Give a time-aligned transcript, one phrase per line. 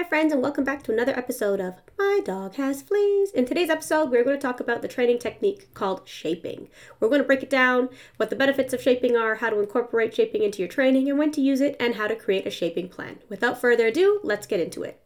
[0.00, 3.32] Hi, friends, and welcome back to another episode of My Dog Has Fleas.
[3.32, 6.70] In today's episode, we're going to talk about the training technique called shaping.
[6.98, 10.14] We're going to break it down, what the benefits of shaping are, how to incorporate
[10.14, 12.88] shaping into your training, and when to use it, and how to create a shaping
[12.88, 13.18] plan.
[13.28, 15.02] Without further ado, let's get into it.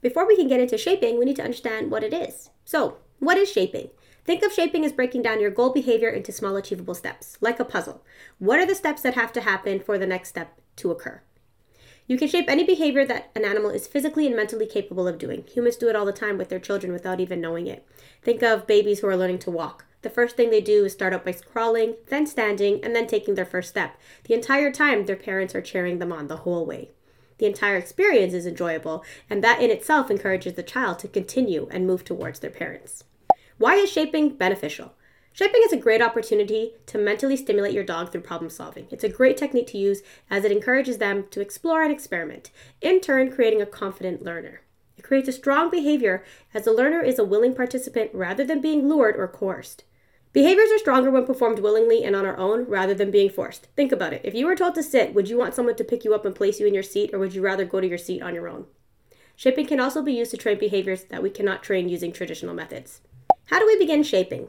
[0.00, 2.50] Before we can get into shaping, we need to understand what it is.
[2.64, 3.90] So, what is shaping?
[4.24, 7.64] Think of shaping as breaking down your goal behavior into small achievable steps, like a
[7.64, 8.04] puzzle.
[8.38, 11.22] What are the steps that have to happen for the next step to occur?
[12.10, 15.44] You can shape any behavior that an animal is physically and mentally capable of doing.
[15.54, 17.86] Humans do it all the time with their children without even knowing it.
[18.20, 19.84] Think of babies who are learning to walk.
[20.02, 23.36] The first thing they do is start out by crawling, then standing, and then taking
[23.36, 23.96] their first step.
[24.24, 26.90] The entire time, their parents are cheering them on the whole way.
[27.38, 31.86] The entire experience is enjoyable, and that in itself encourages the child to continue and
[31.86, 33.04] move towards their parents.
[33.56, 34.94] Why is shaping beneficial?
[35.32, 38.86] Shaping is a great opportunity to mentally stimulate your dog through problem solving.
[38.90, 43.00] It's a great technique to use as it encourages them to explore and experiment, in
[43.00, 44.62] turn, creating a confident learner.
[44.98, 48.88] It creates a strong behavior as the learner is a willing participant rather than being
[48.88, 49.84] lured or coerced.
[50.32, 53.66] Behaviors are stronger when performed willingly and on our own rather than being forced.
[53.76, 54.20] Think about it.
[54.24, 56.34] If you were told to sit, would you want someone to pick you up and
[56.34, 58.46] place you in your seat, or would you rather go to your seat on your
[58.46, 58.66] own?
[59.36, 63.00] Shaping can also be used to train behaviors that we cannot train using traditional methods.
[63.46, 64.48] How do we begin shaping?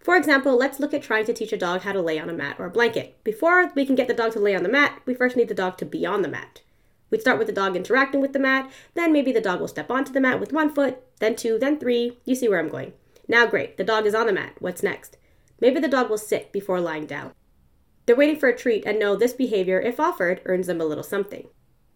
[0.00, 2.34] For example, let's look at trying to teach a dog how to lay on a
[2.34, 3.22] mat or a blanket.
[3.22, 5.54] Before we can get the dog to lay on the mat, we first need the
[5.54, 6.62] dog to be on the mat.
[7.10, 9.90] We'd start with the dog interacting with the mat, then maybe the dog will step
[9.90, 12.18] onto the mat with one foot, then two, then three.
[12.24, 12.94] You see where I'm going.
[13.28, 14.54] Now, great, the dog is on the mat.
[14.58, 15.18] What's next?
[15.60, 17.32] Maybe the dog will sit before lying down.
[18.06, 21.04] They're waiting for a treat and know this behavior, if offered, earns them a little
[21.04, 21.48] something.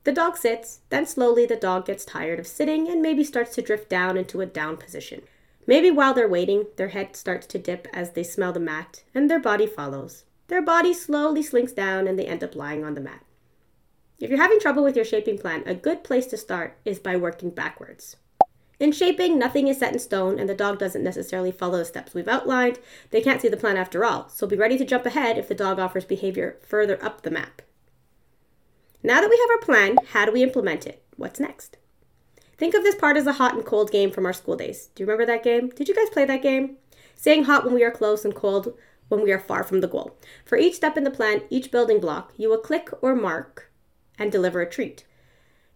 [0.05, 3.63] The dog sits, then slowly the dog gets tired of sitting and maybe starts to
[3.63, 5.23] drift down into a down position.
[5.67, 9.31] Maybe while they're waiting, their head starts to dip as they smell the mat, and
[9.31, 10.25] their body follows.
[10.49, 13.25] Their body slowly slinks down and they end up lying on the mat.
[14.21, 17.17] If you're having trouble with your shaping plan, a good place to start is by
[17.17, 18.17] working backwards.
[18.79, 22.13] In shaping, nothing is set in stone, and the dog doesn't necessarily follow the steps
[22.13, 22.79] we've outlined.
[23.11, 25.55] They can't see the plan after all, so be ready to jump ahead if the
[25.55, 27.63] dog offers behavior further up the map.
[29.03, 31.03] Now that we have our plan, how do we implement it?
[31.17, 31.77] What's next?
[32.57, 34.89] Think of this part as a hot and cold game from our school days.
[34.95, 35.71] Do you remember that game?
[35.71, 36.77] Did you guys play that game?
[37.17, 38.77] Saying hot when we are close and cold
[39.09, 40.17] when we are far from the goal.
[40.45, 43.71] For each step in the plan, each building block, you will click or mark
[44.19, 45.05] and deliver a treat.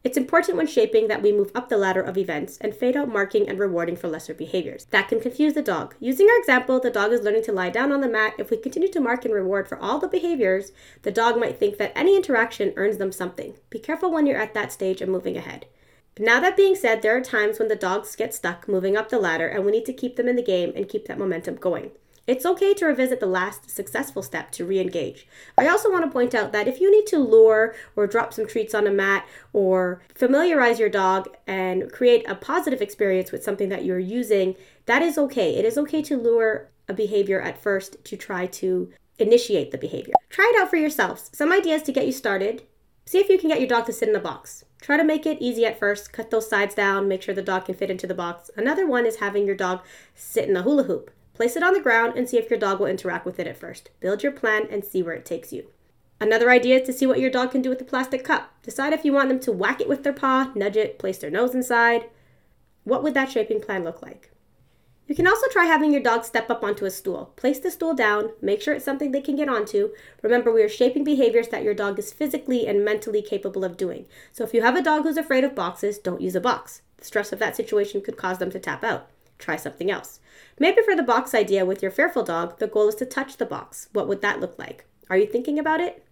[0.05, 3.09] It's important when shaping that we move up the ladder of events and fade out
[3.09, 4.84] marking and rewarding for lesser behaviors.
[4.87, 5.97] That can confuse the dog.
[5.99, 8.34] Using our example, the dog is learning to lie down on the mat.
[8.38, 10.71] If we continue to mark and reward for all the behaviors,
[11.03, 13.55] the dog might think that any interaction earns them something.
[13.71, 15.67] Be careful when you're at that stage and moving ahead.
[16.19, 19.19] Now, that being said, there are times when the dogs get stuck moving up the
[19.19, 21.93] ladder, and we need to keep them in the game and keep that momentum going.
[22.27, 25.27] It's okay to revisit the last successful step to re engage.
[25.56, 28.47] I also want to point out that if you need to lure or drop some
[28.47, 33.71] treats on a mat or familiarize your dog and create a positive experience with something
[33.71, 35.55] that you're using, that is okay.
[35.55, 40.12] It is okay to lure a behavior at first to try to initiate the behavior.
[40.29, 41.31] Try it out for yourselves.
[41.33, 42.62] Some ideas to get you started.
[43.06, 44.65] See if you can get your dog to sit in a box.
[44.81, 46.12] Try to make it easy at first.
[46.12, 48.50] Cut those sides down, make sure the dog can fit into the box.
[48.56, 49.83] Another one is having your dog
[50.15, 51.11] sit in a hula hoop.
[51.34, 53.56] Place it on the ground and see if your dog will interact with it at
[53.56, 53.91] first.
[54.00, 55.69] Build your plan and see where it takes you.
[56.21, 58.53] Another idea is to see what your dog can do with the plastic cup.
[58.62, 61.31] Decide if you want them to whack it with their paw, nudge it, place their
[61.31, 62.11] nose inside.
[62.83, 64.33] What would that shaping plan look like?
[65.08, 67.32] You can also try having your dog step up onto a stool.
[67.36, 69.94] Place the stool down, make sure it's something they can get onto.
[70.20, 74.04] Remember, we are shaping behaviors that your dog is physically and mentally capable of doing.
[74.32, 76.82] So if you have a dog who's afraid of boxes, don't use a box.
[76.98, 79.08] The stress of that situation could cause them to tap out.
[79.38, 80.20] Try something else.
[80.58, 83.46] Maybe for the box idea with your fearful dog, the goal is to touch the
[83.46, 83.88] box.
[83.94, 84.84] What would that look like?
[85.08, 86.04] Are you thinking about it?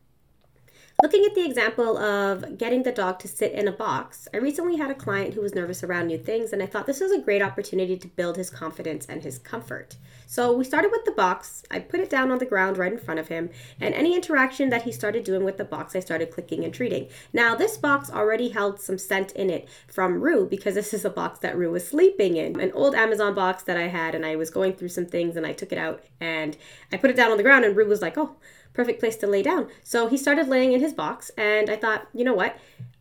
[1.02, 4.78] Looking at the example of getting the dog to sit in a box, I recently
[4.78, 7.20] had a client who was nervous around new things, and I thought this was a
[7.20, 9.96] great opportunity to build his confidence and his comfort.
[10.26, 11.62] So we started with the box.
[11.70, 14.70] I put it down on the ground right in front of him, and any interaction
[14.70, 17.08] that he started doing with the box, I started clicking and treating.
[17.30, 21.10] Now, this box already held some scent in it from Rue because this is a
[21.10, 22.58] box that Rue was sleeping in.
[22.58, 25.44] An old Amazon box that I had, and I was going through some things, and
[25.44, 26.56] I took it out and
[26.90, 28.36] I put it down on the ground, and Rue was like, oh,
[28.76, 29.68] perfect place to lay down.
[29.82, 32.56] So he started laying in his box, and I thought, you know what?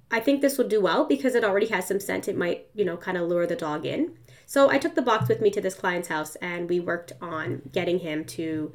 [0.09, 2.27] I think this will do well because it already has some scent.
[2.27, 4.17] It might, you know, kind of lure the dog in.
[4.45, 7.63] So I took the box with me to this client's house and we worked on
[7.71, 8.71] getting him to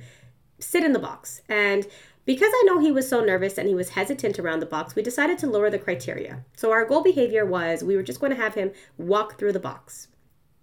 [0.59, 1.41] sit in the box.
[1.49, 1.87] And
[2.25, 5.03] because I know he was so nervous and he was hesitant around the box, we
[5.03, 6.45] decided to lower the criteria.
[6.57, 9.61] So our goal behavior was we were just going to have him walk through the
[9.61, 10.09] box.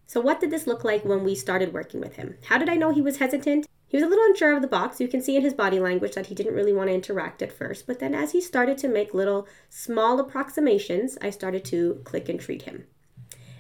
[0.06, 2.38] So, what did this look like when we started working with him?
[2.46, 3.68] How did I know he was hesitant?
[3.88, 5.00] He was a little unsure of the box.
[5.00, 7.54] You can see in his body language that he didn't really want to interact at
[7.54, 12.28] first, but then as he started to make little small approximations, I started to click
[12.28, 12.86] and treat him.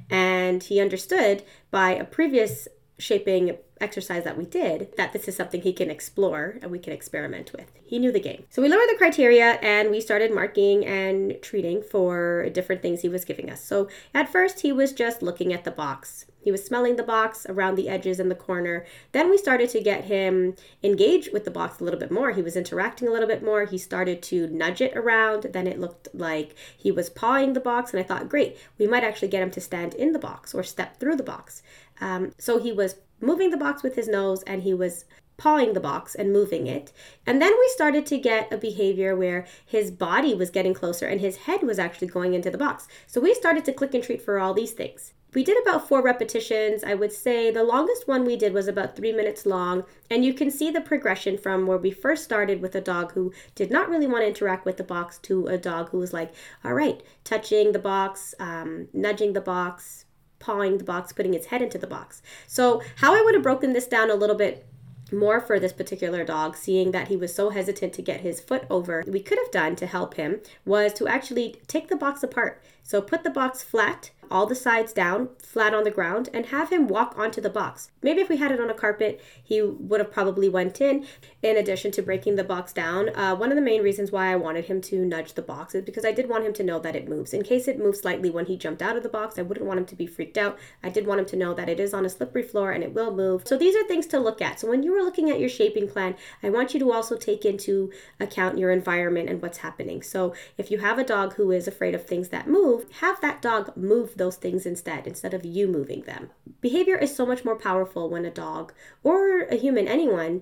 [0.09, 5.61] And he understood by a previous shaping exercise that we did that this is something
[5.61, 7.71] he can explore and we can experiment with.
[7.85, 8.43] He knew the game.
[8.49, 13.09] So we lowered the criteria and we started marking and treating for different things he
[13.09, 13.63] was giving us.
[13.63, 16.25] So at first, he was just looking at the box.
[16.47, 18.85] He was smelling the box around the edges and the corner.
[19.11, 22.31] Then we started to get him engaged with the box a little bit more.
[22.31, 23.65] He was interacting a little bit more.
[23.65, 25.47] He started to nudge it around.
[25.51, 27.91] Then it looked like he was pawing the box.
[27.91, 30.63] And I thought, great, we might actually get him to stand in the box or
[30.63, 31.63] step through the box.
[31.99, 35.05] Um, so he was moving the box with his nose and he was
[35.37, 36.91] pawing the box and moving it.
[37.25, 41.21] And then we started to get a behavior where his body was getting closer and
[41.21, 42.87] his head was actually going into the box.
[43.05, 45.13] So we started to click and treat for all these things.
[45.33, 46.83] We did about four repetitions.
[46.83, 49.83] I would say the longest one we did was about three minutes long.
[50.09, 53.31] And you can see the progression from where we first started with a dog who
[53.53, 56.33] did not really want to interact with the box to a dog who was like,
[56.63, 60.05] all right, touching the box, um, nudging the box,
[60.39, 62.21] pawing the box, putting its head into the box.
[62.47, 64.65] So, how I would have broken this down a little bit
[65.11, 68.65] more for this particular dog, seeing that he was so hesitant to get his foot
[68.69, 72.61] over, we could have done to help him was to actually take the box apart.
[72.87, 76.69] So put the box flat, all the sides down, flat on the ground, and have
[76.69, 77.91] him walk onto the box.
[78.01, 81.05] Maybe if we had it on a carpet, he would have probably went in.
[81.41, 84.37] In addition to breaking the box down, uh, one of the main reasons why I
[84.37, 86.95] wanted him to nudge the box is because I did want him to know that
[86.95, 87.33] it moves.
[87.33, 89.79] In case it moved slightly when he jumped out of the box, I wouldn't want
[89.79, 90.57] him to be freaked out.
[90.81, 92.93] I did want him to know that it is on a slippery floor and it
[92.93, 93.43] will move.
[93.45, 94.61] So these are things to look at.
[94.61, 97.45] So when you are looking at your shaping plan, I want you to also take
[97.45, 100.01] into account your environment and what's happening.
[100.01, 103.41] So if you have a dog who is afraid of things that move, have that
[103.41, 106.29] dog move those things instead, instead of you moving them.
[106.61, 110.41] Behavior is so much more powerful when a dog or a human, anyone,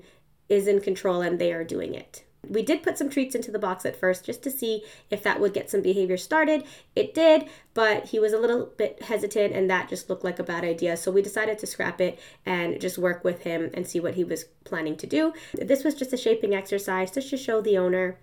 [0.49, 2.23] is in control and they are doing it.
[2.47, 5.39] We did put some treats into the box at first just to see if that
[5.39, 6.63] would get some behavior started.
[6.95, 10.43] It did, but he was a little bit hesitant and that just looked like a
[10.43, 10.97] bad idea.
[10.97, 14.23] So we decided to scrap it and just work with him and see what he
[14.23, 15.33] was planning to do.
[15.53, 18.19] This was just a shaping exercise just to show the owner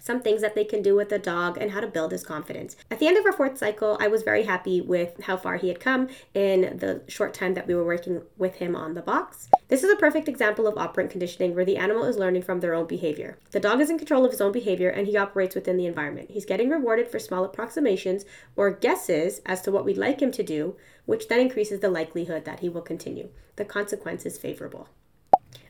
[0.00, 2.76] some things that they can do with the dog, and how to build his confidence.
[2.90, 5.68] At the end of our fourth cycle, I was very happy with how far he
[5.68, 9.48] had come in the short time that we were working with him on the box.
[9.68, 12.74] This is a perfect example of operant conditioning where the animal is learning from their
[12.74, 13.38] own behavior.
[13.52, 16.30] The dog is in control of his own behavior and he operates within the environment.
[16.30, 18.24] He's getting rewarded for small approximations
[18.56, 20.76] or guesses as to what we'd like him to do,
[21.06, 23.28] which then increases the likelihood that he will continue.
[23.56, 24.88] The consequence is favorable.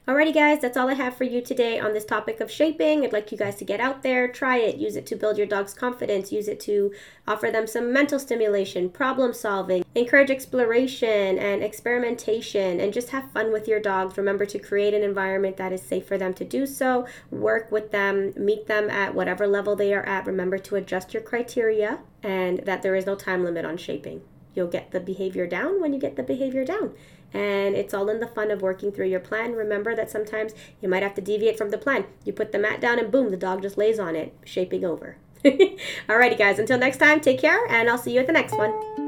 [0.09, 3.05] Alrighty, guys, that's all I have for you today on this topic of shaping.
[3.05, 5.47] I'd like you guys to get out there, try it, use it to build your
[5.47, 6.93] dog's confidence, use it to
[7.29, 13.53] offer them some mental stimulation, problem solving, encourage exploration and experimentation, and just have fun
[13.53, 14.17] with your dogs.
[14.17, 17.07] Remember to create an environment that is safe for them to do so.
[17.31, 20.27] Work with them, meet them at whatever level they are at.
[20.27, 24.23] Remember to adjust your criteria and that there is no time limit on shaping.
[24.55, 26.95] You'll get the behavior down when you get the behavior down
[27.33, 29.53] and it's all in the fun of working through your plan.
[29.53, 32.05] Remember that sometimes you might have to deviate from the plan.
[32.25, 35.17] You put the mat down and boom, the dog just lays on it, shaping over.
[35.45, 39.00] Alrighty, guys, until next time, take care, and I'll see you at the next one.